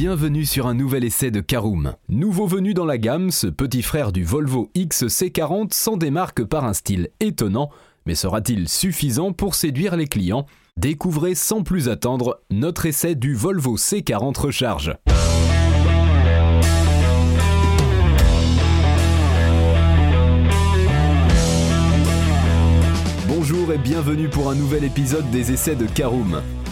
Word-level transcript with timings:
bienvenue 0.00 0.46
sur 0.46 0.68
un 0.68 0.74
nouvel 0.74 1.02
essai 1.02 1.32
de 1.32 1.40
Caroom. 1.40 1.94
Nouveau 2.08 2.46
venu 2.46 2.72
dans 2.72 2.84
la 2.84 2.98
gamme, 2.98 3.32
ce 3.32 3.48
petit 3.48 3.82
frère 3.82 4.12
du 4.12 4.22
Volvo 4.22 4.70
XC40 4.76 5.72
s'en 5.72 5.96
démarque 5.96 6.44
par 6.44 6.64
un 6.64 6.72
style 6.72 7.08
étonnant, 7.18 7.68
mais 8.06 8.14
sera-t-il 8.14 8.68
suffisant 8.68 9.32
pour 9.32 9.56
séduire 9.56 9.96
les 9.96 10.06
clients? 10.06 10.46
Découvrez 10.76 11.34
sans 11.34 11.64
plus 11.64 11.88
attendre 11.88 12.40
notre 12.48 12.86
essai 12.86 13.16
du 13.16 13.34
Volvo 13.34 13.76
C40 13.76 14.38
Recharge. 14.38 14.94
Bonjour 23.26 23.72
et 23.72 23.78
bienvenue 23.78 24.28
pour 24.28 24.48
un 24.48 24.54
nouvel 24.54 24.84
épisode 24.84 25.28
des 25.32 25.50
essais 25.50 25.74
de 25.74 25.86
Caroom. 25.86 26.40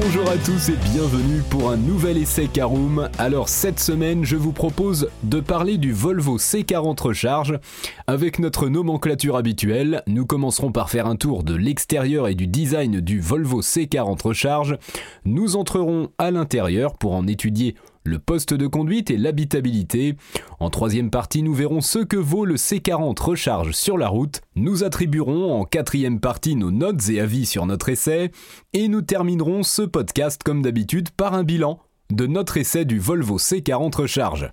Bonjour 0.00 0.30
à 0.30 0.36
tous 0.36 0.68
et 0.68 0.76
bienvenue 0.92 1.42
pour 1.50 1.70
un 1.70 1.76
nouvel 1.76 2.18
essai 2.18 2.46
Caroom. 2.46 3.10
Alors 3.18 3.48
cette 3.48 3.80
semaine, 3.80 4.24
je 4.24 4.36
vous 4.36 4.52
propose 4.52 5.10
de 5.24 5.40
parler 5.40 5.76
du 5.76 5.92
Volvo 5.92 6.38
C40 6.38 7.02
Recharge. 7.02 7.58
Avec 8.06 8.38
notre 8.38 8.68
nomenclature 8.68 9.34
habituelle, 9.34 10.04
nous 10.06 10.24
commencerons 10.24 10.70
par 10.70 10.88
faire 10.88 11.08
un 11.08 11.16
tour 11.16 11.42
de 11.42 11.56
l'extérieur 11.56 12.28
et 12.28 12.36
du 12.36 12.46
design 12.46 13.00
du 13.00 13.20
Volvo 13.20 13.60
C40 13.60 14.22
Recharge. 14.22 14.78
Nous 15.24 15.56
entrerons 15.56 16.10
à 16.16 16.30
l'intérieur 16.30 16.96
pour 16.96 17.14
en 17.14 17.26
étudier 17.26 17.74
le 18.08 18.18
poste 18.18 18.54
de 18.54 18.66
conduite 18.66 19.10
et 19.10 19.16
l'habitabilité. 19.16 20.16
En 20.58 20.70
troisième 20.70 21.10
partie, 21.10 21.42
nous 21.42 21.54
verrons 21.54 21.80
ce 21.80 22.00
que 22.00 22.16
vaut 22.16 22.44
le 22.44 22.56
C40 22.56 23.20
recharge 23.20 23.72
sur 23.72 23.96
la 23.96 24.08
route. 24.08 24.40
Nous 24.56 24.82
attribuerons 24.82 25.52
en 25.52 25.64
quatrième 25.64 26.18
partie 26.18 26.56
nos 26.56 26.72
notes 26.72 27.08
et 27.10 27.20
avis 27.20 27.46
sur 27.46 27.66
notre 27.66 27.88
essai. 27.90 28.32
Et 28.72 28.88
nous 28.88 29.02
terminerons 29.02 29.62
ce 29.62 29.82
podcast 29.82 30.42
comme 30.42 30.62
d'habitude 30.62 31.10
par 31.10 31.34
un 31.34 31.44
bilan 31.44 31.78
de 32.10 32.26
notre 32.26 32.56
essai 32.56 32.84
du 32.84 32.98
Volvo 32.98 33.38
C40 33.38 33.94
recharge. 33.94 34.50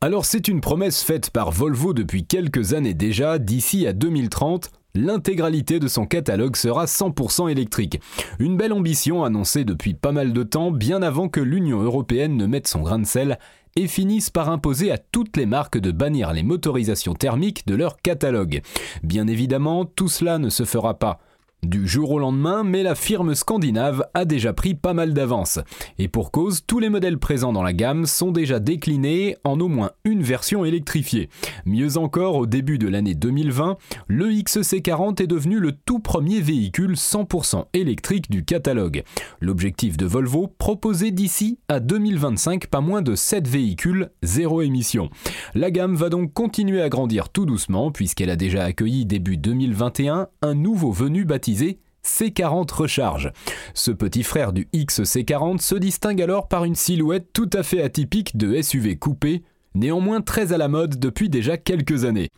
Alors 0.00 0.24
c'est 0.24 0.48
une 0.48 0.60
promesse 0.60 1.02
faite 1.02 1.30
par 1.30 1.50
Volvo 1.50 1.92
depuis 1.92 2.24
quelques 2.24 2.74
années 2.74 2.94
déjà, 2.94 3.38
d'ici 3.38 3.86
à 3.86 3.92
2030, 3.92 4.70
l'intégralité 4.96 5.78
de 5.78 5.88
son 5.88 6.06
catalogue 6.06 6.56
sera 6.56 6.86
100% 6.86 7.50
électrique. 7.50 8.00
Une 8.38 8.56
belle 8.56 8.72
ambition 8.72 9.24
annoncée 9.24 9.64
depuis 9.64 9.94
pas 9.94 10.12
mal 10.12 10.32
de 10.32 10.42
temps, 10.42 10.70
bien 10.70 11.02
avant 11.02 11.28
que 11.28 11.40
l'Union 11.40 11.82
européenne 11.82 12.36
ne 12.36 12.46
mette 12.46 12.66
son 12.66 12.82
grain 12.82 12.98
de 12.98 13.06
sel 13.06 13.38
et 13.76 13.86
finisse 13.86 14.30
par 14.30 14.48
imposer 14.48 14.90
à 14.90 14.98
toutes 14.98 15.36
les 15.36 15.46
marques 15.46 15.78
de 15.78 15.92
bannir 15.92 16.32
les 16.32 16.42
motorisations 16.42 17.14
thermiques 17.14 17.66
de 17.66 17.74
leur 17.74 17.98
catalogue. 17.98 18.62
Bien 19.02 19.26
évidemment, 19.26 19.84
tout 19.84 20.08
cela 20.08 20.38
ne 20.38 20.48
se 20.48 20.64
fera 20.64 20.98
pas 20.98 21.20
du 21.62 21.86
jour 21.88 22.12
au 22.12 22.18
lendemain, 22.18 22.62
mais 22.62 22.82
la 22.82 22.94
firme 22.94 23.34
scandinave 23.34 24.04
a 24.14 24.24
déjà 24.24 24.52
pris 24.52 24.74
pas 24.74 24.94
mal 24.94 25.14
d'avance. 25.14 25.58
Et 25.98 26.08
pour 26.08 26.30
cause, 26.30 26.62
tous 26.66 26.78
les 26.78 26.88
modèles 26.88 27.18
présents 27.18 27.52
dans 27.52 27.62
la 27.62 27.72
gamme 27.72 28.06
sont 28.06 28.30
déjà 28.30 28.60
déclinés 28.60 29.36
en 29.44 29.58
au 29.60 29.68
moins 29.68 29.90
une 30.04 30.22
version 30.22 30.64
électrifiée. 30.64 31.28
Mieux 31.64 31.96
encore, 31.96 32.36
au 32.36 32.46
début 32.46 32.78
de 32.78 32.88
l'année 32.88 33.14
2020, 33.14 33.76
le 34.06 34.26
XC40 34.30 35.22
est 35.22 35.26
devenu 35.26 35.58
le 35.58 35.72
tout 35.72 35.98
premier 35.98 36.40
véhicule 36.40 36.92
100% 36.92 37.64
électrique 37.72 38.30
du 38.30 38.44
catalogue. 38.44 39.02
L'objectif 39.40 39.96
de 39.96 40.06
Volvo, 40.06 40.48
proposer 40.58 41.10
d'ici 41.10 41.58
à 41.68 41.80
2025 41.80 42.66
pas 42.68 42.80
moins 42.80 43.02
de 43.02 43.14
7 43.14 43.48
véhicules 43.48 44.10
zéro 44.22 44.62
émission. 44.62 45.10
La 45.54 45.70
gamme 45.70 45.96
va 45.96 46.10
donc 46.10 46.32
continuer 46.32 46.82
à 46.82 46.88
grandir 46.88 47.28
tout 47.28 47.46
doucement 47.46 47.90
puisqu'elle 47.90 48.30
a 48.30 48.36
déjà 48.36 48.64
accueilli 48.64 49.04
début 49.06 49.36
2021 49.36 50.28
un 50.42 50.54
nouveau 50.54 50.92
venu 50.92 51.24
baptisé 51.46 51.78
C40 52.04 52.72
Recharge. 52.72 53.32
Ce 53.74 53.92
petit 53.92 54.24
frère 54.24 54.52
du 54.52 54.68
XC40 54.74 55.60
se 55.60 55.76
distingue 55.76 56.22
alors 56.22 56.48
par 56.48 56.64
une 56.64 56.74
silhouette 56.74 57.28
tout 57.32 57.50
à 57.52 57.62
fait 57.62 57.82
atypique 57.82 58.36
de 58.36 58.60
SUV 58.60 58.96
coupé, 58.96 59.42
néanmoins 59.74 60.22
très 60.22 60.52
à 60.52 60.58
la 60.58 60.66
mode 60.66 60.98
depuis 60.98 61.28
déjà 61.28 61.56
quelques 61.56 62.04
années. 62.04 62.30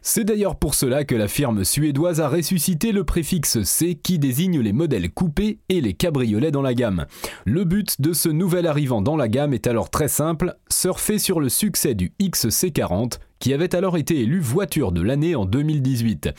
C'est 0.00 0.24
d'ailleurs 0.24 0.56
pour 0.56 0.74
cela 0.74 1.04
que 1.04 1.14
la 1.14 1.28
firme 1.28 1.64
suédoise 1.64 2.20
a 2.20 2.28
ressuscité 2.28 2.92
le 2.92 3.04
préfixe 3.04 3.62
C 3.62 3.98
qui 4.00 4.18
désigne 4.18 4.60
les 4.60 4.72
modèles 4.72 5.10
coupés 5.10 5.58
et 5.68 5.80
les 5.80 5.94
cabriolets 5.94 6.50
dans 6.50 6.62
la 6.62 6.74
gamme. 6.74 7.06
Le 7.44 7.64
but 7.64 8.00
de 8.00 8.12
ce 8.12 8.28
nouvel 8.28 8.66
arrivant 8.66 9.02
dans 9.02 9.16
la 9.16 9.28
gamme 9.28 9.54
est 9.54 9.66
alors 9.66 9.90
très 9.90 10.08
simple, 10.08 10.54
surfer 10.68 11.18
sur 11.18 11.40
le 11.40 11.48
succès 11.48 11.94
du 11.94 12.12
XC40 12.20 13.18
qui 13.42 13.52
avait 13.52 13.74
alors 13.74 13.96
été 13.96 14.20
élu 14.20 14.38
voiture 14.38 14.92
de 14.92 15.02
l'année 15.02 15.34
en 15.34 15.44
2018. 15.44 16.30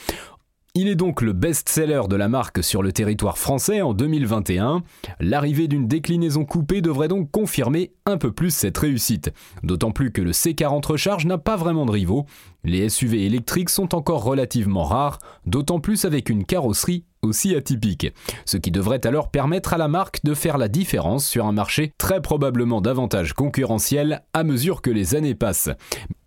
Il 0.76 0.88
est 0.88 0.96
donc 0.96 1.22
le 1.22 1.34
best-seller 1.34 2.02
de 2.10 2.16
la 2.16 2.28
marque 2.28 2.64
sur 2.64 2.82
le 2.82 2.92
territoire 2.92 3.38
français 3.38 3.84
en 3.84 3.94
2021. 3.94 4.82
L'arrivée 5.20 5.68
d'une 5.68 5.88
déclinaison 5.88 6.46
coupée 6.46 6.82
devrait 6.82 7.08
donc 7.08 7.30
confirmer 7.30 7.92
un 8.08 8.18
peu 8.18 8.32
plus 8.32 8.50
cette 8.50 8.80
réussite. 8.80 9.32
D'autant 9.62 9.92
plus 9.92 10.12
que 10.12 10.24
le 10.24 10.32
C40 10.32 10.84
Recharge 10.88 11.28
n'a 11.28 11.38
pas 11.38 11.58
vraiment 11.58 11.86
de 11.86 11.92
rivaux. 11.92 12.26
Les 12.64 12.90
SUV 12.90 13.24
électriques 13.24 13.70
sont 13.70 13.94
encore 13.94 14.24
relativement 14.24 14.84
rares, 14.84 15.20
d'autant 15.46 15.80
plus 15.80 16.06
avec 16.06 16.28
une 16.28 16.44
carrosserie 16.44 17.06
aussi 17.22 17.54
atypique. 17.54 18.12
Ce 18.46 18.58
qui 18.58 18.72
devrait 18.72 19.06
alors 19.06 19.30
permettre 19.30 19.76
à 19.76 19.78
la 19.78 19.88
marque 19.88 20.24
de 20.24 20.34
faire 20.34 20.58
la 20.58 20.70
différence 20.70 21.24
sur 21.24 21.46
un 21.46 21.52
marché 21.52 21.94
très 22.00 22.20
probablement 22.20 22.82
davantage 22.82 23.34
concurrentiel 23.34 24.24
à 24.34 24.44
mesure 24.44 24.82
que 24.82 24.90
les 24.90 25.14
années 25.14 25.36
passent. 25.36 25.70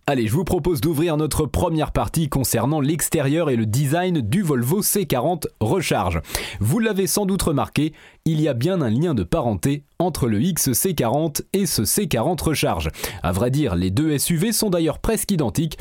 Allez, 0.09 0.29
je 0.29 0.35
vous 0.35 0.45
propose 0.45 0.81
d'ouvrir 0.81 1.17
notre 1.17 1.47
première 1.47 1.91
partie 1.91 2.29
concernant 2.29 2.81
l'extérieur 2.81 3.51
et 3.51 3.57
le 3.57 3.67
design 3.67 4.21
du 4.21 4.41
Volvo 4.41 4.81
C40 4.81 5.47
Recharge. 5.59 6.21
Vous 6.61 6.79
l'avez 6.79 7.09
sans 7.09 7.27
doute 7.27 7.43
remarqué, 7.43 7.93
il 8.27 8.41
y 8.41 8.49
a 8.49 8.55
bien 8.55 8.83
un 8.83 8.91
lien 8.91 9.15
de 9.15 9.23
parenté 9.23 9.85
entre 10.01 10.27
le 10.27 10.41
XC40 10.41 11.43
et 11.53 11.65
ce 11.65 11.83
C40 11.83 12.43
Recharge. 12.43 12.91
À 13.23 13.33
vrai 13.33 13.51
dire, 13.51 13.77
les 13.77 13.91
deux 13.91 14.19
SUV 14.19 14.53
sont 14.53 14.69
d'ailleurs 14.69 14.99
presque 14.99 15.31
identiques, 15.31 15.79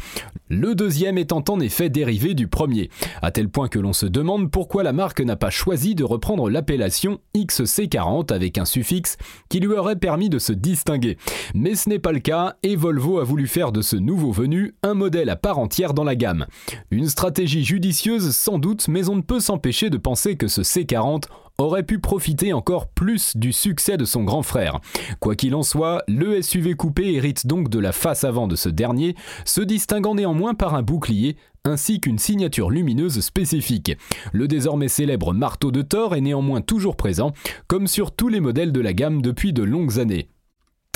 le 0.48 0.76
deuxième 0.76 1.18
étant 1.18 1.44
en 1.50 1.60
effet 1.60 1.90
dérivé 1.90 2.36
du 2.36 2.48
premier, 2.48 2.90
à 3.24 3.32
tel 3.32 3.50
point 3.50 3.68
que 3.68 3.80
l'on 3.80 3.94
se 3.94 4.06
demande 4.06 4.52
pourquoi 4.52 4.84
la 4.84 4.94
marque 4.94 5.22
n'a 5.22 5.36
pas 5.36 5.50
choisi 5.50 5.96
de 5.96 6.04
reprendre 6.04 6.50
l'appellation 6.50 7.20
XC40 7.36 8.32
avec 8.32 8.60
un 8.60 8.66
suffixe 8.66 9.18
qui 9.50 9.60
lui 9.60 9.74
aurait 9.74 9.96
permis 9.96 10.30
de 10.30 10.38
se 10.38 10.54
distinguer. 10.54 11.18
Mais 11.56 11.74
ce 11.74 11.90
n'est 11.90 12.00
pas 12.00 12.12
le 12.12 12.20
cas 12.20 12.58
et 12.62 12.76
Volvo 12.76 13.20
a 13.20 13.24
voulu 13.24 13.48
faire 13.48 13.72
de 13.72 13.82
ce 13.82 13.96
nouveau 13.96 14.32
venu 14.32 14.76
un 14.84 14.94
modèle 14.94 15.32
à 15.32 15.36
part 15.36 15.58
entière 15.58 15.96
dans 15.96 16.04
la 16.04 16.16
gamme. 16.16 16.46
Une 16.92 17.10
stratégie 17.10 17.66
judicieuse 17.66 18.36
sans 18.36 18.60
doute, 18.60 18.88
mais 18.88 19.10
on 19.10 19.16
ne 19.16 19.22
peut 19.22 19.40
s'empêcher 19.40 19.90
de 19.90 19.98
penser 19.98 20.38
que 20.38 20.48
ce 20.48 20.62
C40 20.62 21.24
aurait 21.58 21.84
pu 21.84 22.00
profiter 22.00 22.54
encore 22.54 22.88
plus 22.88 23.38
du 23.38 23.54
succès 23.54 23.98
de 23.98 24.06
son 24.06 24.24
grand 24.24 24.44
frère. 24.44 24.80
Quoi 25.20 25.36
qu'il 25.36 25.56
en 25.56 25.64
soit, 25.64 26.04
le 26.08 26.42
SUV 26.42 26.76
coupé 26.76 27.14
hérite 27.14 27.48
donc 27.48 27.70
de 27.70 27.80
la 27.80 27.92
face 27.92 28.24
avant 28.24 28.48
de 28.48 28.56
ce 28.56 28.70
dernier, 28.70 29.16
se 29.46 29.62
distinguant 29.62 30.16
néanmoins 30.16 30.54
par 30.54 30.76
un 30.76 30.82
bouclier 30.82 31.38
ainsi 31.66 32.00
qu'une 32.00 32.20
signature 32.20 32.70
lumineuse 32.70 33.20
spécifique. 33.22 33.98
Le 34.32 34.48
désormais 34.48 34.88
célèbre 34.88 35.34
marteau 35.34 35.72
de 35.72 35.82
Thor 35.82 36.16
est 36.16 36.22
néanmoins 36.22 36.62
toujours 36.62 36.96
présent, 36.96 37.34
comme 37.68 37.88
sur 37.88 38.12
tous 38.12 38.28
les 38.28 38.40
modèles 38.40 38.72
de 38.72 38.82
la 38.82 38.94
gamme 38.94 39.22
depuis 39.22 39.52
de 39.52 39.64
longues 39.64 40.00
années. 40.00 40.30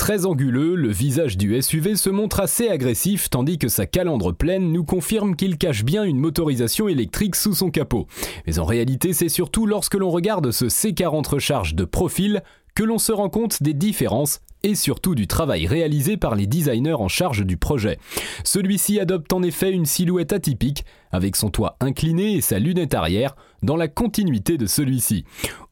Très 0.00 0.24
anguleux, 0.24 0.76
le 0.76 0.88
visage 0.88 1.36
du 1.36 1.60
SUV 1.60 1.94
se 1.94 2.08
montre 2.08 2.40
assez 2.40 2.70
agressif 2.70 3.28
tandis 3.28 3.58
que 3.58 3.68
sa 3.68 3.84
calandre 3.84 4.34
pleine 4.34 4.72
nous 4.72 4.82
confirme 4.82 5.36
qu'il 5.36 5.58
cache 5.58 5.84
bien 5.84 6.04
une 6.04 6.18
motorisation 6.18 6.88
électrique 6.88 7.36
sous 7.36 7.52
son 7.52 7.70
capot. 7.70 8.06
Mais 8.46 8.58
en 8.58 8.64
réalité, 8.64 9.12
c'est 9.12 9.28
surtout 9.28 9.66
lorsque 9.66 9.96
l'on 9.96 10.08
regarde 10.08 10.52
ce 10.52 10.64
C40 10.64 11.28
recharge 11.28 11.74
de 11.74 11.84
profil 11.84 12.42
que 12.74 12.82
l'on 12.82 12.96
se 12.96 13.12
rend 13.12 13.28
compte 13.28 13.62
des 13.62 13.74
différences 13.74 14.40
et 14.62 14.74
surtout 14.74 15.14
du 15.14 15.26
travail 15.26 15.66
réalisé 15.66 16.16
par 16.16 16.34
les 16.34 16.46
designers 16.46 16.94
en 16.94 17.08
charge 17.08 17.44
du 17.44 17.58
projet. 17.58 17.98
Celui-ci 18.42 19.00
adopte 19.00 19.32
en 19.34 19.42
effet 19.42 19.70
une 19.70 19.86
silhouette 19.86 20.32
atypique, 20.32 20.86
avec 21.12 21.36
son 21.36 21.50
toit 21.50 21.76
incliné 21.80 22.36
et 22.36 22.40
sa 22.40 22.58
lunette 22.58 22.94
arrière, 22.94 23.36
dans 23.62 23.76
la 23.76 23.88
continuité 23.88 24.56
de 24.56 24.66
celui-ci. 24.66 25.24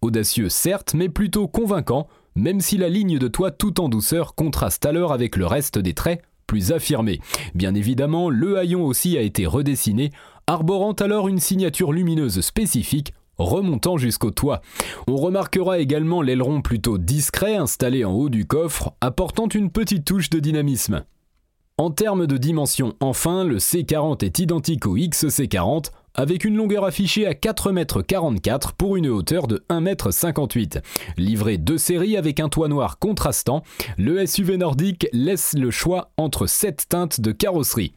Audacieux 0.02 0.50
certes, 0.50 0.92
mais 0.92 1.08
plutôt 1.08 1.48
convaincant, 1.48 2.08
même 2.34 2.60
si 2.60 2.76
la 2.76 2.88
ligne 2.88 3.19
de 3.19 3.28
toit 3.28 3.50
tout 3.50 3.80
en 3.80 3.88
douceur 3.88 4.34
contraste 4.34 4.84
alors 4.86 5.12
avec 5.12 5.36
le 5.36 5.46
reste 5.46 5.78
des 5.78 5.94
traits 5.94 6.22
plus 6.46 6.72
affirmés. 6.72 7.20
Bien 7.54 7.75
évidemment, 7.75 8.30
le 8.30 8.58
haillon 8.58 8.84
aussi 8.84 9.16
a 9.16 9.22
été 9.22 9.46
redessiné, 9.46 10.10
arborant 10.46 10.94
alors 10.94 11.28
une 11.28 11.40
signature 11.40 11.92
lumineuse 11.92 12.40
spécifique 12.40 13.12
remontant 13.38 13.96
jusqu'au 13.96 14.30
toit. 14.30 14.62
On 15.06 15.16
remarquera 15.16 15.78
également 15.78 16.22
l'aileron 16.22 16.60
plutôt 16.60 16.98
discret 16.98 17.56
installé 17.56 18.04
en 18.04 18.12
haut 18.12 18.28
du 18.28 18.46
coffre, 18.46 18.94
apportant 19.00 19.48
une 19.48 19.70
petite 19.70 20.04
touche 20.04 20.31
de 20.31 20.40
dynamisme. 20.40 21.04
En 21.76 21.92
termes 21.92 22.26
de 22.26 22.36
dimension, 22.36 22.94
enfin, 22.98 23.44
le 23.44 23.58
C40 23.58 24.24
est 24.24 24.40
identique 24.40 24.86
au 24.86 24.96
XC40, 24.96 25.92
avec 26.19 26.44
une 26.44 26.56
longueur 26.56 26.85
affichée 26.85 27.29
à 27.29 27.32
4,44 27.32 28.69
m 28.69 28.73
pour 28.76 28.97
une 28.97 29.06
hauteur 29.06 29.47
de 29.47 29.65
1,58 29.70 30.76
m. 30.76 30.82
Livré 31.17 31.59
de 31.59 31.76
série 31.76 32.17
avec 32.17 32.41
un 32.41 32.49
toit 32.49 32.67
noir 32.67 32.99
contrastant, 32.99 33.62
le 33.97 34.26
SUV 34.26 34.56
nordique 34.56 35.06
laisse 35.12 35.55
le 35.56 35.70
choix 35.70 36.11
entre 36.17 36.49
7 36.49 36.87
teintes 36.88 37.20
de 37.20 37.31
carrosserie. 37.31 37.93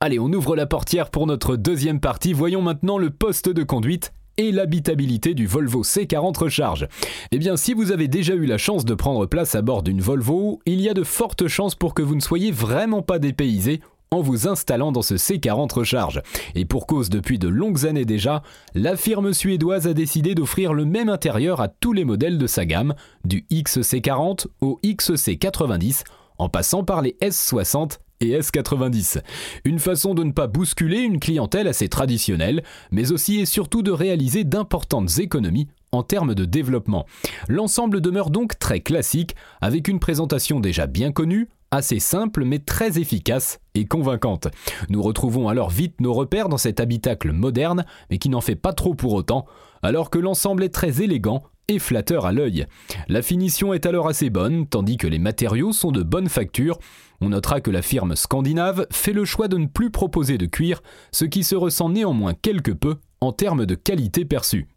Allez, 0.00 0.18
on 0.18 0.32
ouvre 0.32 0.56
la 0.56 0.64
portière 0.64 1.10
pour 1.10 1.26
notre 1.26 1.56
deuxième 1.56 2.00
partie. 2.00 2.32
Voyons 2.32 2.62
maintenant 2.62 2.96
le 2.96 3.10
poste 3.10 3.50
de 3.50 3.62
conduite 3.62 4.14
et 4.38 4.52
l'habitabilité 4.52 5.34
du 5.34 5.46
Volvo 5.46 5.82
C40 5.82 6.38
Recharge. 6.38 6.88
Eh 7.30 7.38
bien, 7.38 7.58
si 7.58 7.74
vous 7.74 7.92
avez 7.92 8.08
déjà 8.08 8.34
eu 8.34 8.46
la 8.46 8.58
chance 8.58 8.86
de 8.86 8.94
prendre 8.94 9.26
place 9.26 9.54
à 9.54 9.60
bord 9.60 9.82
d'une 9.82 10.00
Volvo, 10.00 10.60
il 10.64 10.80
y 10.80 10.88
a 10.88 10.94
de 10.94 11.04
fortes 11.04 11.46
chances 11.46 11.74
pour 11.74 11.92
que 11.92 12.02
vous 12.02 12.14
ne 12.14 12.20
soyez 12.20 12.52
vraiment 12.52 13.02
pas 13.02 13.18
dépaysé 13.18 13.80
en 14.16 14.22
vous 14.22 14.48
installant 14.48 14.92
dans 14.92 15.02
ce 15.02 15.14
C40 15.14 15.74
Recharge. 15.74 16.22
Et 16.54 16.64
pour 16.64 16.86
cause 16.86 17.10
depuis 17.10 17.38
de 17.38 17.48
longues 17.48 17.86
années 17.86 18.06
déjà, 18.06 18.42
la 18.74 18.96
firme 18.96 19.34
suédoise 19.34 19.86
a 19.86 19.92
décidé 19.92 20.34
d'offrir 20.34 20.72
le 20.72 20.86
même 20.86 21.10
intérieur 21.10 21.60
à 21.60 21.68
tous 21.68 21.92
les 21.92 22.04
modèles 22.04 22.38
de 22.38 22.46
sa 22.46 22.64
gamme, 22.64 22.94
du 23.24 23.44
XC40 23.50 24.46
au 24.62 24.80
XC90, 24.82 26.04
en 26.38 26.48
passant 26.48 26.82
par 26.82 27.02
les 27.02 27.16
S60 27.20 27.98
et 28.20 28.38
S90. 28.38 29.20
Une 29.66 29.78
façon 29.78 30.14
de 30.14 30.24
ne 30.24 30.32
pas 30.32 30.46
bousculer 30.46 31.00
une 31.00 31.20
clientèle 31.20 31.68
assez 31.68 31.90
traditionnelle, 31.90 32.62
mais 32.90 33.12
aussi 33.12 33.40
et 33.40 33.46
surtout 33.46 33.82
de 33.82 33.90
réaliser 33.90 34.44
d'importantes 34.44 35.18
économies 35.18 35.68
en 35.92 36.02
termes 36.02 36.34
de 36.34 36.46
développement. 36.46 37.04
L'ensemble 37.48 38.00
demeure 38.00 38.30
donc 38.30 38.58
très 38.58 38.80
classique, 38.80 39.36
avec 39.60 39.88
une 39.88 40.00
présentation 40.00 40.60
déjà 40.60 40.86
bien 40.86 41.12
connue, 41.12 41.48
assez 41.70 41.98
simple 41.98 42.44
mais 42.44 42.58
très 42.58 42.98
efficace 42.98 43.60
convaincante. 43.84 44.48
Nous 44.88 45.02
retrouvons 45.02 45.48
alors 45.48 45.70
vite 45.70 46.00
nos 46.00 46.14
repères 46.14 46.48
dans 46.48 46.56
cet 46.56 46.80
habitacle 46.80 47.32
moderne, 47.32 47.84
mais 48.10 48.18
qui 48.18 48.28
n'en 48.28 48.40
fait 48.40 48.56
pas 48.56 48.72
trop 48.72 48.94
pour 48.94 49.12
autant, 49.12 49.46
alors 49.82 50.10
que 50.10 50.18
l'ensemble 50.18 50.64
est 50.64 50.74
très 50.74 51.02
élégant 51.02 51.42
et 51.68 51.78
flatteur 51.78 52.26
à 52.26 52.32
l'œil. 52.32 52.66
La 53.08 53.22
finition 53.22 53.74
est 53.74 53.86
alors 53.86 54.08
assez 54.08 54.30
bonne, 54.30 54.66
tandis 54.66 54.96
que 54.96 55.06
les 55.06 55.18
matériaux 55.18 55.72
sont 55.72 55.92
de 55.92 56.02
bonne 56.02 56.28
facture. 56.28 56.78
On 57.20 57.30
notera 57.30 57.60
que 57.60 57.70
la 57.70 57.82
firme 57.82 58.14
scandinave 58.14 58.86
fait 58.90 59.12
le 59.12 59.24
choix 59.24 59.48
de 59.48 59.56
ne 59.56 59.66
plus 59.66 59.90
proposer 59.90 60.38
de 60.38 60.46
cuir, 60.46 60.82
ce 61.12 61.24
qui 61.24 61.44
se 61.44 61.56
ressent 61.56 61.88
néanmoins 61.88 62.34
quelque 62.34 62.72
peu 62.72 62.96
en 63.20 63.32
termes 63.32 63.66
de 63.66 63.74
qualité 63.74 64.24
perçue. 64.24 64.68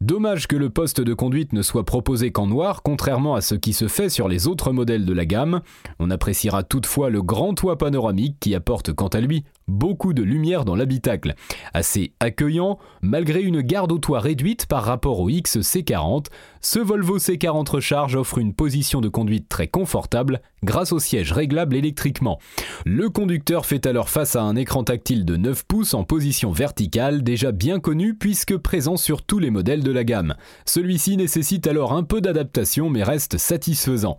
Dommage 0.00 0.46
que 0.46 0.54
le 0.54 0.70
poste 0.70 1.00
de 1.00 1.12
conduite 1.12 1.52
ne 1.52 1.60
soit 1.60 1.84
proposé 1.84 2.30
qu'en 2.30 2.46
noir, 2.46 2.84
contrairement 2.84 3.34
à 3.34 3.40
ce 3.40 3.56
qui 3.56 3.72
se 3.72 3.88
fait 3.88 4.08
sur 4.08 4.28
les 4.28 4.46
autres 4.46 4.70
modèles 4.70 5.04
de 5.04 5.12
la 5.12 5.26
gamme. 5.26 5.60
On 5.98 6.12
appréciera 6.12 6.62
toutefois 6.62 7.10
le 7.10 7.20
grand 7.20 7.52
toit 7.54 7.76
panoramique 7.76 8.36
qui 8.38 8.54
apporte 8.54 8.92
quant 8.92 9.08
à 9.08 9.18
lui 9.18 9.42
beaucoup 9.68 10.14
de 10.14 10.22
lumière 10.22 10.64
dans 10.64 10.74
l'habitacle. 10.74 11.34
Assez 11.74 12.12
accueillant, 12.20 12.78
malgré 13.02 13.42
une 13.42 13.60
garde 13.60 13.92
au 13.92 13.98
toit 13.98 14.20
réduite 14.20 14.66
par 14.66 14.84
rapport 14.84 15.20
au 15.20 15.30
XC40, 15.30 16.26
ce 16.60 16.78
Volvo 16.78 17.18
C40 17.18 17.70
Recharge 17.70 18.16
offre 18.16 18.38
une 18.38 18.54
position 18.54 19.00
de 19.00 19.08
conduite 19.08 19.48
très 19.48 19.68
confortable 19.68 20.40
grâce 20.64 20.92
au 20.92 20.98
siège 20.98 21.32
réglable 21.32 21.76
électriquement. 21.76 22.38
Le 22.84 23.10
conducteur 23.10 23.66
fait 23.66 23.86
alors 23.86 24.08
face 24.08 24.36
à 24.36 24.42
un 24.42 24.56
écran 24.56 24.84
tactile 24.84 25.24
de 25.24 25.36
9 25.36 25.64
pouces 25.64 25.94
en 25.94 26.02
position 26.02 26.50
verticale 26.50 27.22
déjà 27.22 27.52
bien 27.52 27.78
connu 27.78 28.14
puisque 28.14 28.56
présent 28.56 28.96
sur 28.96 29.22
tous 29.22 29.38
les 29.38 29.50
modèles 29.50 29.84
de 29.84 29.87
la 29.90 30.04
gamme. 30.04 30.34
Celui-ci 30.64 31.16
nécessite 31.16 31.66
alors 31.66 31.92
un 31.92 32.02
peu 32.02 32.20
d'adaptation 32.20 32.90
mais 32.90 33.02
reste 33.02 33.38
satisfaisant. 33.38 34.18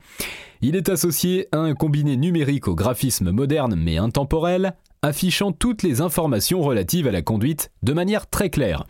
Il 0.61 0.75
est 0.75 0.89
associé 0.89 1.47
à 1.51 1.59
un 1.59 1.73
combiné 1.73 2.17
numérique 2.17 2.67
au 2.67 2.75
graphisme 2.75 3.31
moderne 3.31 3.75
mais 3.77 3.97
intemporel, 3.97 4.73
affichant 5.01 5.51
toutes 5.51 5.83
les 5.83 6.01
informations 6.01 6.61
relatives 6.61 7.07
à 7.07 7.11
la 7.11 7.21
conduite 7.21 7.71
de 7.83 7.93
manière 7.93 8.29
très 8.29 8.49
claire. 8.49 8.83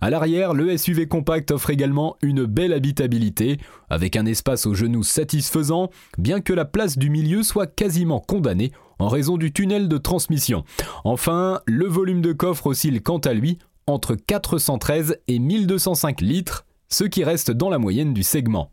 À 0.00 0.10
l'arrière, 0.10 0.54
le 0.54 0.76
SUV 0.76 1.06
compact 1.06 1.50
offre 1.50 1.70
également 1.70 2.16
une 2.22 2.44
belle 2.44 2.72
habitabilité, 2.72 3.58
avec 3.88 4.16
un 4.16 4.26
espace 4.26 4.66
aux 4.66 4.74
genoux 4.74 5.04
satisfaisant, 5.04 5.90
bien 6.18 6.40
que 6.40 6.52
la 6.52 6.64
place 6.64 6.98
du 6.98 7.10
milieu 7.10 7.42
soit 7.42 7.66
quasiment 7.66 8.20
condamnée 8.20 8.72
en 8.98 9.08
raison 9.08 9.36
du 9.36 9.52
tunnel 9.52 9.88
de 9.88 9.98
transmission. 9.98 10.64
Enfin, 11.04 11.60
le 11.66 11.86
volume 11.86 12.22
de 12.22 12.32
coffre 12.32 12.68
oscille 12.68 13.02
quant 13.02 13.18
à 13.18 13.32
lui 13.32 13.58
entre 13.86 14.14
413 14.14 15.18
et 15.28 15.38
1205 15.38 16.20
litres, 16.20 16.64
ce 16.88 17.04
qui 17.04 17.24
reste 17.24 17.50
dans 17.50 17.70
la 17.70 17.78
moyenne 17.78 18.14
du 18.14 18.22
segment. 18.22 18.70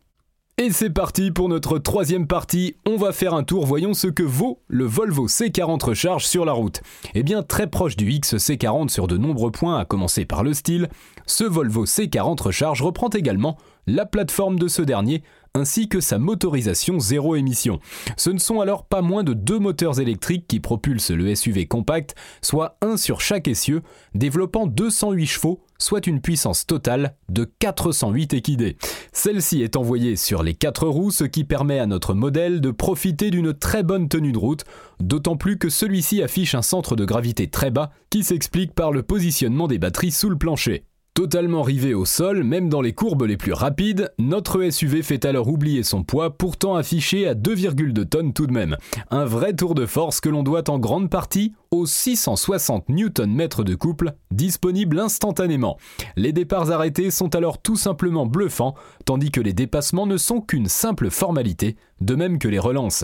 Et 0.61 0.71
c'est 0.71 0.89
parti 0.89 1.31
pour 1.31 1.47
notre 1.47 1.79
troisième 1.79 2.27
partie. 2.27 2.75
On 2.85 2.97
va 2.97 3.13
faire 3.13 3.33
un 3.33 3.43
tour, 3.43 3.65
voyons 3.65 3.93
ce 3.93 4.07
que 4.07 4.23
vaut 4.23 4.59
le 4.67 4.83
Volvo 4.83 5.29
C40 5.29 5.85
Recharge 5.85 6.25
sur 6.25 6.43
la 6.43 6.51
route. 6.51 6.81
Eh 7.15 7.23
bien, 7.23 7.43
très 7.43 7.67
proche 7.67 7.95
du 7.95 8.11
XC40 8.11 8.89
sur 8.89 9.07
de 9.07 9.15
nombreux 9.15 9.51
points, 9.51 9.79
à 9.79 9.85
commencer 9.85 10.25
par 10.25 10.43
le 10.43 10.53
style, 10.53 10.89
ce 11.25 11.45
Volvo 11.45 11.85
C40 11.85 12.41
Recharge 12.41 12.81
reprend 12.81 13.07
également 13.07 13.57
la 13.87 14.05
plateforme 14.05 14.59
de 14.59 14.67
ce 14.67 14.81
dernier 14.81 15.23
ainsi 15.53 15.89
que 15.89 15.99
sa 15.99 16.19
motorisation 16.19 16.99
zéro 16.99 17.35
émission. 17.35 17.79
Ce 18.17 18.29
ne 18.29 18.39
sont 18.39 18.61
alors 18.61 18.85
pas 18.85 19.01
moins 19.01 19.23
de 19.23 19.33
deux 19.33 19.59
moteurs 19.59 19.99
électriques 19.99 20.47
qui 20.47 20.59
propulsent 20.59 21.11
le 21.11 21.33
SUV 21.35 21.67
compact, 21.67 22.15
soit 22.41 22.77
un 22.81 22.97
sur 22.97 23.21
chaque 23.21 23.47
essieu, 23.47 23.81
développant 24.13 24.67
208 24.67 25.25
chevaux, 25.25 25.61
soit 25.77 26.07
une 26.07 26.21
puissance 26.21 26.65
totale 26.65 27.15
de 27.29 27.49
408 27.59 28.33
équidés. 28.33 28.77
Celle-ci 29.13 29.61
est 29.61 29.75
envoyée 29.75 30.15
sur 30.15 30.43
les 30.43 30.53
quatre 30.53 30.87
roues, 30.87 31.11
ce 31.11 31.23
qui 31.23 31.43
permet 31.43 31.79
à 31.79 31.85
notre 31.85 32.13
modèle 32.13 32.61
de 32.61 32.71
profiter 32.71 33.31
d'une 33.31 33.53
très 33.53 33.83
bonne 33.83 34.09
tenue 34.09 34.33
de 34.33 34.37
route, 34.37 34.65
d'autant 34.99 35.37
plus 35.37 35.57
que 35.57 35.69
celui-ci 35.69 36.21
affiche 36.21 36.55
un 36.55 36.61
centre 36.61 36.95
de 36.95 37.05
gravité 37.05 37.49
très 37.49 37.71
bas 37.71 37.91
qui 38.09 38.23
s'explique 38.23 38.73
par 38.73 38.91
le 38.91 39.03
positionnement 39.03 39.67
des 39.67 39.79
batteries 39.79 40.11
sous 40.11 40.29
le 40.29 40.37
plancher. 40.37 40.83
Totalement 41.19 41.63
rivé 41.63 41.93
au 41.93 42.05
sol, 42.05 42.45
même 42.45 42.69
dans 42.69 42.79
les 42.79 42.93
courbes 42.93 43.23
les 43.23 43.35
plus 43.35 43.51
rapides, 43.51 44.09
notre 44.19 44.63
SUV 44.69 45.03
fait 45.03 45.25
alors 45.25 45.49
oublier 45.49 45.83
son 45.83 46.01
poids, 46.01 46.37
pourtant 46.37 46.75
affiché 46.75 47.27
à 47.27 47.35
2,2 47.35 48.05
tonnes 48.05 48.31
tout 48.31 48.47
de 48.47 48.53
même. 48.53 48.77
Un 49.11 49.25
vrai 49.25 49.53
tour 49.53 49.75
de 49.75 49.85
force 49.85 50.21
que 50.21 50.29
l'on 50.29 50.43
doit 50.43 50.69
en 50.69 50.79
grande 50.79 51.09
partie 51.09 51.51
aux 51.71 51.85
660 51.85 52.87
Nm 52.87 53.49
de 53.65 53.75
couple 53.75 54.13
disponibles 54.31 54.97
instantanément. 54.97 55.77
Les 56.15 56.31
départs 56.31 56.71
arrêtés 56.71 57.11
sont 57.11 57.35
alors 57.35 57.61
tout 57.61 57.75
simplement 57.75 58.25
bluffants, 58.25 58.75
tandis 59.03 59.29
que 59.29 59.41
les 59.41 59.51
dépassements 59.51 60.07
ne 60.07 60.15
sont 60.15 60.39
qu'une 60.39 60.69
simple 60.69 61.09
formalité, 61.09 61.75
de 61.99 62.15
même 62.15 62.39
que 62.39 62.47
les 62.47 62.59
relances. 62.59 63.03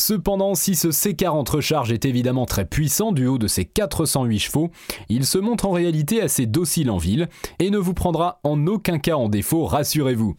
Cependant, 0.00 0.54
si 0.54 0.76
ce 0.76 0.88
C40 0.88 1.50
recharge 1.50 1.92
est 1.92 2.04
évidemment 2.04 2.46
très 2.46 2.64
puissant 2.64 3.10
du 3.10 3.26
haut 3.26 3.38
de 3.38 3.48
ses 3.48 3.64
408 3.64 4.38
chevaux, 4.38 4.70
il 5.08 5.26
se 5.26 5.38
montre 5.38 5.66
en 5.66 5.72
réalité 5.72 6.22
assez 6.22 6.46
docile 6.46 6.90
en 6.90 6.98
ville 6.98 7.28
et 7.58 7.70
ne 7.70 7.78
vous 7.78 7.94
prendra 7.94 8.38
en 8.44 8.66
aucun 8.68 8.98
cas 9.00 9.16
en 9.16 9.28
défaut, 9.28 9.64
rassurez-vous. 9.64 10.36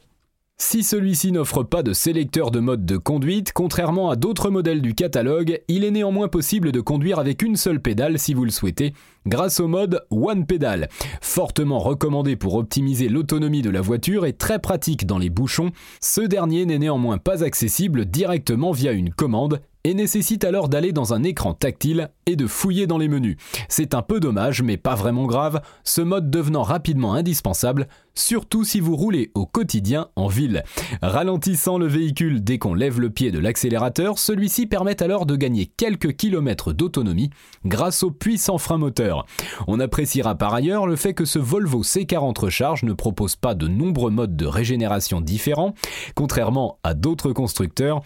Si 0.61 0.83
celui-ci 0.83 1.31
n'offre 1.31 1.63
pas 1.63 1.83
de 1.83 1.93
sélecteur 1.93 2.51
de 2.51 2.59
mode 2.59 2.85
de 2.85 2.97
conduite, 2.97 3.53
contrairement 3.53 4.09
à 4.09 4.17
d'autres 4.17 4.49
modèles 4.49 4.81
du 4.81 4.93
catalogue, 4.93 5.61
il 5.69 5.85
est 5.85 5.89
néanmoins 5.89 6.27
possible 6.27 6.73
de 6.73 6.81
conduire 6.81 7.17
avec 7.17 7.41
une 7.41 7.55
seule 7.55 7.81
pédale 7.81 8.19
si 8.19 8.33
vous 8.33 8.43
le 8.43 8.51
souhaitez, 8.51 8.93
grâce 9.25 9.61
au 9.61 9.69
mode 9.69 10.05
One 10.11 10.45
Pedal. 10.45 10.89
Fortement 11.21 11.79
recommandé 11.79 12.35
pour 12.35 12.55
optimiser 12.55 13.07
l'autonomie 13.07 13.61
de 13.61 13.69
la 13.69 13.79
voiture 13.79 14.25
et 14.25 14.33
très 14.33 14.59
pratique 14.59 15.07
dans 15.07 15.17
les 15.17 15.29
bouchons, 15.29 15.71
ce 16.01 16.21
dernier 16.21 16.65
n'est 16.65 16.77
néanmoins 16.77 17.19
pas 17.19 17.43
accessible 17.43 18.05
directement 18.05 18.71
via 18.71 18.91
une 18.91 19.11
commande 19.11 19.61
et 19.83 19.93
nécessite 19.93 20.43
alors 20.43 20.69
d'aller 20.69 20.91
dans 20.91 21.13
un 21.13 21.23
écran 21.23 21.53
tactile 21.53 22.09
et 22.25 22.35
de 22.35 22.47
fouiller 22.47 22.85
dans 22.85 22.97
les 22.97 23.07
menus. 23.07 23.37
C'est 23.69 23.93
un 23.93 24.01
peu 24.01 24.19
dommage, 24.19 24.61
mais 24.61 24.77
pas 24.77 24.95
vraiment 24.95 25.25
grave, 25.25 25.61
ce 25.83 26.01
mode 26.01 26.29
devenant 26.29 26.63
rapidement 26.63 27.13
indispensable, 27.13 27.87
surtout 28.13 28.63
si 28.63 28.79
vous 28.79 28.95
roulez 28.95 29.31
au 29.33 29.45
quotidien 29.45 30.09
en 30.15 30.27
ville. 30.27 30.63
Ralentissant 31.01 31.77
le 31.77 31.87
véhicule 31.87 32.43
dès 32.43 32.57
qu'on 32.57 32.73
lève 32.73 32.99
le 32.99 33.09
pied 33.09 33.31
de 33.31 33.39
l'accélérateur, 33.39 34.19
celui-ci 34.19 34.67
permet 34.67 35.01
alors 35.01 35.25
de 35.25 35.35
gagner 35.35 35.65
quelques 35.65 36.15
kilomètres 36.15 36.73
d'autonomie 36.73 37.29
grâce 37.65 38.03
au 38.03 38.11
puissant 38.11 38.57
frein 38.57 38.77
moteur. 38.77 39.25
On 39.67 39.79
appréciera 39.79 40.35
par 40.35 40.53
ailleurs 40.53 40.87
le 40.87 40.97
fait 40.97 41.13
que 41.13 41.25
ce 41.25 41.39
Volvo 41.39 41.83
C40 41.83 42.39
Recharge 42.39 42.83
ne 42.83 42.93
propose 42.93 43.35
pas 43.35 43.55
de 43.55 43.67
nombreux 43.67 44.11
modes 44.11 44.35
de 44.35 44.45
régénération 44.45 45.21
différents, 45.21 45.73
contrairement 46.15 46.79
à 46.83 46.93
d'autres 46.93 47.31
constructeurs, 47.31 48.01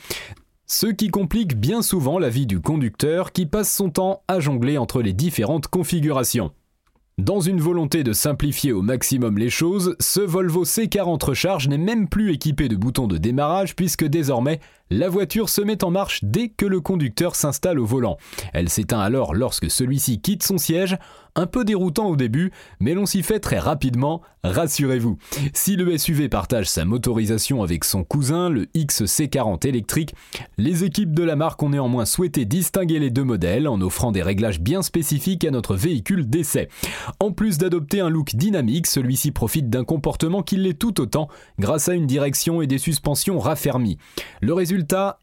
ce 0.65 0.87
qui 0.87 1.09
complique 1.09 1.57
bien 1.57 1.81
souvent 1.81 2.19
la 2.19 2.29
vie 2.29 2.45
du 2.45 2.61
conducteur 2.61 3.31
qui 3.31 3.45
passe 3.45 3.73
son 3.73 3.89
temps 3.89 4.23
à 4.27 4.39
jongler 4.39 4.77
entre 4.77 5.01
les 5.01 5.13
différentes 5.13 5.67
configurations. 5.67 6.51
Dans 7.19 7.41
une 7.41 7.59
volonté 7.59 8.03
de 8.03 8.11
simplifier 8.11 8.71
au 8.71 8.81
maximum 8.81 9.37
les 9.37 9.51
choses, 9.51 9.95
ce 9.99 10.19
Volvo 10.19 10.65
C40 10.65 11.23
Recharge 11.23 11.67
n'est 11.67 11.77
même 11.77 12.07
plus 12.07 12.33
équipé 12.33 12.69
de 12.69 12.75
boutons 12.75 13.07
de 13.07 13.17
démarrage 13.17 13.75
puisque 13.75 14.05
désormais 14.05 14.59
La 14.95 15.09
voiture 15.09 15.49
se 15.49 15.59
met 15.59 15.83
en 15.83 15.89
marche 15.89 16.19
dès 16.21 16.49
que 16.49 16.67
le 16.67 16.79
conducteur 16.79 17.35
s'installe 17.35 17.79
au 17.79 17.85
volant. 17.85 18.17
Elle 18.53 18.69
s'éteint 18.69 18.99
alors 18.99 19.33
lorsque 19.33 19.71
celui-ci 19.71 20.21
quitte 20.21 20.43
son 20.43 20.59
siège, 20.59 20.99
un 21.35 21.47
peu 21.47 21.65
déroutant 21.65 22.09
au 22.09 22.15
début, 22.15 22.51
mais 22.79 22.93
l'on 22.93 23.07
s'y 23.07 23.23
fait 23.23 23.39
très 23.39 23.57
rapidement, 23.57 24.21
rassurez-vous. 24.43 25.17
Si 25.53 25.75
le 25.75 25.97
SUV 25.97 26.29
partage 26.29 26.69
sa 26.69 26.85
motorisation 26.85 27.63
avec 27.63 27.85
son 27.85 28.03
cousin, 28.03 28.49
le 28.49 28.65
XC40 28.75 29.67
électrique, 29.67 30.13
les 30.59 30.83
équipes 30.83 31.15
de 31.15 31.23
la 31.23 31.35
marque 31.35 31.63
ont 31.63 31.69
néanmoins 31.69 32.05
souhaité 32.05 32.45
distinguer 32.45 32.99
les 32.99 33.09
deux 33.09 33.23
modèles 33.23 33.67
en 33.67 33.81
offrant 33.81 34.11
des 34.11 34.21
réglages 34.21 34.59
bien 34.59 34.83
spécifiques 34.83 35.43
à 35.45 35.49
notre 35.49 35.75
véhicule 35.75 36.29
d'essai. 36.29 36.69
En 37.19 37.31
plus 37.31 37.57
d'adopter 37.57 37.99
un 37.99 38.09
look 38.09 38.35
dynamique, 38.35 38.85
celui-ci 38.85 39.31
profite 39.31 39.71
d'un 39.71 39.85
comportement 39.85 40.43
qui 40.43 40.57
l'est 40.57 40.77
tout 40.77 41.01
autant 41.01 41.29
grâce 41.57 41.89
à 41.89 41.95
une 41.95 42.05
direction 42.05 42.61
et 42.61 42.67
des 42.67 42.77
suspensions 42.77 43.39
raffermies. 43.39 43.97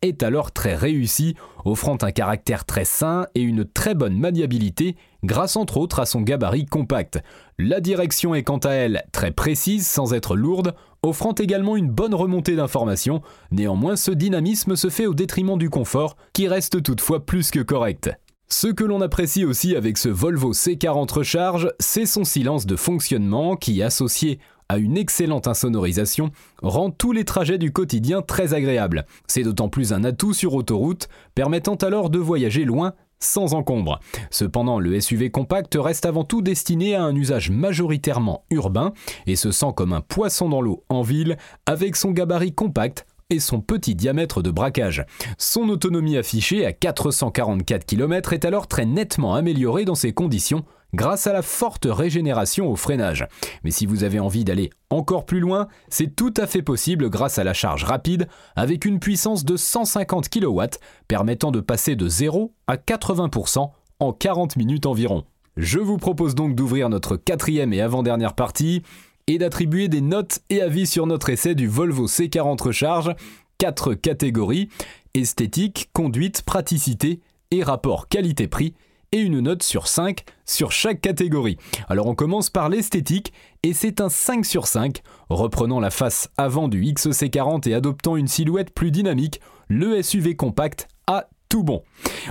Est 0.02 0.22
alors 0.22 0.52
très 0.52 0.74
réussi, 0.74 1.34
offrant 1.64 1.98
un 2.02 2.12
caractère 2.12 2.64
très 2.64 2.84
sain 2.84 3.26
et 3.34 3.42
une 3.42 3.64
très 3.64 3.94
bonne 3.94 4.18
maniabilité 4.18 4.96
grâce 5.24 5.56
entre 5.56 5.76
autres 5.76 6.00
à 6.00 6.06
son 6.06 6.22
gabarit 6.22 6.66
compact. 6.66 7.20
La 7.58 7.80
direction 7.80 8.34
est 8.34 8.42
quant 8.42 8.58
à 8.58 8.70
elle 8.70 9.02
très 9.12 9.30
précise 9.30 9.86
sans 9.86 10.14
être 10.14 10.36
lourde, 10.36 10.74
offrant 11.02 11.34
également 11.34 11.76
une 11.76 11.90
bonne 11.90 12.14
remontée 12.14 12.56
d'informations, 12.56 13.22
néanmoins 13.50 13.96
ce 13.96 14.10
dynamisme 14.10 14.76
se 14.76 14.90
fait 14.90 15.06
au 15.06 15.14
détriment 15.14 15.58
du 15.58 15.70
confort, 15.70 16.16
qui 16.32 16.48
reste 16.48 16.82
toutefois 16.82 17.24
plus 17.24 17.50
que 17.50 17.60
correct. 17.60 18.10
Ce 18.48 18.66
que 18.66 18.84
l'on 18.84 19.00
apprécie 19.00 19.44
aussi 19.44 19.76
avec 19.76 19.96
ce 19.96 20.08
Volvo 20.08 20.52
C40 20.52 21.12
Recharge, 21.12 21.70
c'est 21.78 22.06
son 22.06 22.24
silence 22.24 22.66
de 22.66 22.74
fonctionnement 22.74 23.54
qui, 23.56 23.80
associé 23.82 24.40
à 24.70 24.78
une 24.78 24.96
excellente 24.96 25.48
insonorisation, 25.48 26.30
rend 26.62 26.92
tous 26.92 27.10
les 27.10 27.24
trajets 27.24 27.58
du 27.58 27.72
quotidien 27.72 28.22
très 28.22 28.54
agréables. 28.54 29.04
C'est 29.26 29.42
d'autant 29.42 29.68
plus 29.68 29.92
un 29.92 30.04
atout 30.04 30.32
sur 30.32 30.54
autoroute, 30.54 31.08
permettant 31.34 31.74
alors 31.74 32.08
de 32.08 32.20
voyager 32.20 32.64
loin 32.64 32.92
sans 33.18 33.52
encombre. 33.54 33.98
Cependant, 34.30 34.78
le 34.78 35.00
SUV 35.00 35.32
compact 35.32 35.76
reste 35.76 36.06
avant 36.06 36.22
tout 36.22 36.40
destiné 36.40 36.94
à 36.94 37.02
un 37.02 37.16
usage 37.16 37.50
majoritairement 37.50 38.44
urbain 38.50 38.92
et 39.26 39.34
se 39.34 39.50
sent 39.50 39.72
comme 39.74 39.92
un 39.92 40.02
poisson 40.02 40.48
dans 40.48 40.60
l'eau 40.60 40.84
en 40.88 41.02
ville 41.02 41.36
avec 41.66 41.96
son 41.96 42.12
gabarit 42.12 42.54
compact 42.54 43.06
et 43.28 43.40
son 43.40 43.60
petit 43.60 43.96
diamètre 43.96 44.40
de 44.40 44.52
braquage. 44.52 45.04
Son 45.36 45.68
autonomie 45.68 46.16
affichée 46.16 46.64
à 46.64 46.72
444 46.72 47.86
km 47.86 48.34
est 48.34 48.44
alors 48.44 48.68
très 48.68 48.86
nettement 48.86 49.34
améliorée 49.34 49.84
dans 49.84 49.96
ces 49.96 50.12
conditions 50.12 50.64
grâce 50.94 51.26
à 51.26 51.32
la 51.32 51.42
forte 51.42 51.87
régénération 51.88 52.70
au 52.70 52.76
freinage. 52.76 53.26
Mais 53.64 53.70
si 53.70 53.87
vous 53.87 54.04
avez 54.04 54.20
envie 54.20 54.44
d'aller 54.44 54.70
encore 54.90 55.26
plus 55.26 55.40
loin, 55.40 55.68
c'est 55.88 56.14
tout 56.14 56.35
à 56.37 56.47
fait 56.47 56.62
possible 56.62 57.11
grâce 57.11 57.38
à 57.38 57.44
la 57.44 57.54
charge 57.54 57.85
rapide 57.85 58.28
avec 58.56 58.85
une 58.85 58.99
puissance 58.99 59.44
de 59.44 59.56
150 59.56 60.28
kW 60.28 60.62
permettant 61.09 61.50
de 61.50 61.61
passer 61.61 61.97
de 61.97 62.09
0 62.09 62.52
à 62.66 62.76
80% 62.76 63.70
en 64.00 64.12
40 64.12 64.56
minutes 64.56 64.87
environ. 64.87 65.25
Je 65.56 65.78
vous 65.78 65.99
propose 65.99 66.35
donc 66.35 66.54
d'ouvrir 66.54 66.88
notre 66.88 67.16
quatrième 67.16 67.73
et 67.73 67.80
avant-dernière 67.80 68.35
partie 68.35 68.82
et 69.26 69.38
d'attribuer 69.38 69.88
des 69.88 70.00
notes 70.00 70.40
et 70.49 70.62
avis 70.62 70.87
sur 70.87 71.06
notre 71.06 71.30
essai 71.30 71.54
du 71.54 71.68
Volvo 71.68 72.06
C40 72.06 72.62
Recharge, 72.62 73.14
quatre 73.59 73.94
catégories 73.94 74.68
esthétique, 75.14 75.90
conduite, 75.92 76.42
praticité 76.42 77.20
et 77.50 77.62
rapport 77.62 78.09
qualité-prix 78.09 78.75
et 79.12 79.18
une 79.18 79.40
note 79.40 79.62
sur 79.62 79.88
5 79.88 80.24
sur 80.44 80.72
chaque 80.72 81.00
catégorie. 81.00 81.56
Alors 81.88 82.06
on 82.06 82.14
commence 82.14 82.50
par 82.50 82.68
l'esthétique 82.68 83.32
et 83.62 83.72
c'est 83.72 84.00
un 84.00 84.08
5 84.08 84.44
sur 84.44 84.66
5. 84.66 85.02
Reprenant 85.28 85.80
la 85.80 85.90
face 85.90 86.30
avant 86.36 86.68
du 86.68 86.82
XC40 86.82 87.68
et 87.68 87.74
adoptant 87.74 88.16
une 88.16 88.28
silhouette 88.28 88.72
plus 88.72 88.90
dynamique, 88.90 89.40
le 89.68 90.02
SUV 90.02 90.36
compact 90.36 90.88
a 91.06 91.28
tout 91.50 91.64
bon. 91.64 91.83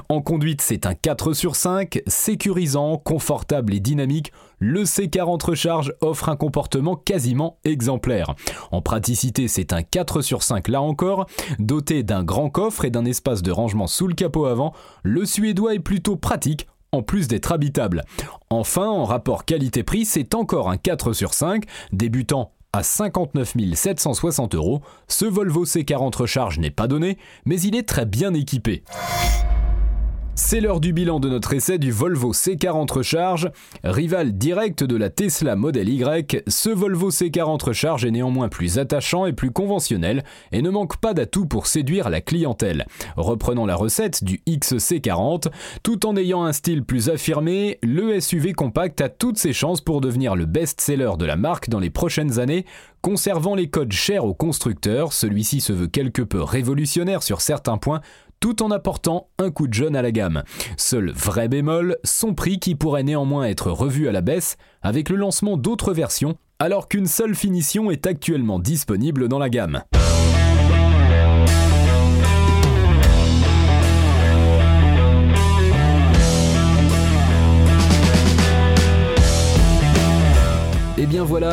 En 0.07 0.21
conduite, 0.21 0.61
c'est 0.61 0.87
un 0.87 0.95
4 0.95 1.33
sur 1.33 1.55
5, 1.55 2.01
sécurisant, 2.07 2.97
confortable 2.97 3.75
et 3.75 3.79
dynamique. 3.79 4.31
Le 4.59 4.85
C40 4.85 5.45
Recharge 5.45 5.93
offre 6.01 6.29
un 6.29 6.35
comportement 6.35 6.95
quasiment 6.95 7.59
exemplaire. 7.65 8.33
En 8.71 8.81
praticité, 8.81 9.47
c'est 9.47 9.73
un 9.73 9.83
4 9.83 10.21
sur 10.21 10.41
5 10.41 10.69
là 10.69 10.81
encore. 10.81 11.27
Doté 11.59 12.01
d'un 12.01 12.23
grand 12.23 12.49
coffre 12.49 12.85
et 12.85 12.89
d'un 12.89 13.05
espace 13.05 13.43
de 13.43 13.51
rangement 13.51 13.87
sous 13.87 14.07
le 14.07 14.15
capot 14.15 14.45
avant, 14.45 14.73
le 15.03 15.25
Suédois 15.25 15.75
est 15.75 15.79
plutôt 15.79 16.15
pratique 16.15 16.67
en 16.91 17.03
plus 17.03 17.27
d'être 17.27 17.51
habitable. 17.51 18.05
Enfin, 18.49 18.87
en 18.87 19.03
rapport 19.03 19.45
qualité-prix, 19.45 20.05
c'est 20.05 20.33
encore 20.33 20.69
un 20.69 20.77
4 20.77 21.13
sur 21.13 21.33
5, 21.33 21.65
débutant 21.91 22.53
à 22.73 22.83
59 22.83 23.55
760 23.73 24.55
euros. 24.55 24.81
Ce 25.07 25.25
Volvo 25.25 25.65
C40 25.65 26.15
Recharge 26.17 26.59
n'est 26.59 26.69
pas 26.71 26.87
donné, 26.87 27.17
mais 27.45 27.59
il 27.61 27.75
est 27.75 27.87
très 27.87 28.05
bien 28.05 28.33
équipé. 28.33 28.83
C'est 30.41 30.61
l'heure 30.61 30.79
du 30.79 30.93
bilan 30.93 31.19
de 31.19 31.27
notre 31.27 31.53
essai 31.53 31.77
du 31.79 31.91
Volvo 31.91 32.31
C40 32.31 32.93
Recharge. 32.93 33.51
Rival 33.83 34.31
direct 34.31 34.85
de 34.85 34.95
la 34.95 35.09
Tesla 35.09 35.57
Model 35.57 35.89
Y, 35.89 36.43
ce 36.47 36.69
Volvo 36.69 37.11
C40 37.11 37.65
Recharge 37.65 38.05
est 38.05 38.11
néanmoins 38.11 38.47
plus 38.47 38.79
attachant 38.79 39.25
et 39.25 39.33
plus 39.33 39.51
conventionnel 39.51 40.23
et 40.53 40.61
ne 40.61 40.69
manque 40.69 40.97
pas 40.97 41.13
d'atouts 41.13 41.45
pour 41.45 41.67
séduire 41.67 42.09
la 42.09 42.21
clientèle. 42.21 42.87
Reprenant 43.17 43.65
la 43.65 43.75
recette 43.75 44.23
du 44.23 44.39
XC40, 44.47 45.51
tout 45.83 46.05
en 46.05 46.15
ayant 46.15 46.45
un 46.45 46.53
style 46.53 46.85
plus 46.85 47.09
affirmé, 47.09 47.77
le 47.83 48.19
SUV 48.21 48.53
compact 48.53 49.01
a 49.01 49.09
toutes 49.09 49.37
ses 49.37 49.53
chances 49.53 49.81
pour 49.81 49.99
devenir 49.99 50.37
le 50.37 50.45
best-seller 50.45 51.11
de 51.19 51.25
la 51.25 51.35
marque 51.35 51.69
dans 51.69 51.79
les 51.79 51.91
prochaines 51.91 52.39
années, 52.39 52.65
Conservant 53.01 53.55
les 53.55 53.69
codes 53.69 53.93
chers 53.93 54.25
aux 54.25 54.33
constructeurs, 54.33 55.13
celui-ci 55.13 55.61
se 55.61 55.71
veut 55.71 55.87
quelque 55.87 56.21
peu 56.21 56.43
révolutionnaire 56.43 57.23
sur 57.23 57.39
certains 57.39 57.77
points, 57.77 58.01
tout 58.39 58.63
en 58.63 58.71
apportant 58.71 59.29
un 59.37 59.51
coup 59.51 59.67
de 59.67 59.73
jeune 59.73 59.95
à 59.95 60.01
la 60.01 60.11
gamme. 60.11 60.43
Seul 60.77 61.11
vrai 61.11 61.47
bémol, 61.47 61.97
son 62.03 62.33
prix 62.33 62.59
qui 62.59 62.75
pourrait 62.75 63.03
néanmoins 63.03 63.45
être 63.45 63.71
revu 63.71 64.07
à 64.07 64.11
la 64.11 64.21
baisse 64.21 64.57
avec 64.81 65.09
le 65.09 65.15
lancement 65.15 65.57
d'autres 65.57 65.93
versions, 65.93 66.35
alors 66.59 66.87
qu'une 66.87 67.07
seule 67.07 67.35
finition 67.35 67.91
est 67.91 68.07
actuellement 68.07 68.59
disponible 68.59 69.27
dans 69.27 69.39
la 69.39 69.49
gamme. 69.49 69.81